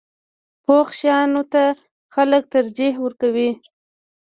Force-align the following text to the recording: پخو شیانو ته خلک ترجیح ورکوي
پخو 0.63 0.93
شیانو 0.99 1.43
ته 1.51 1.63
خلک 2.13 2.43
ترجیح 2.53 2.93
ورکوي 3.03 3.49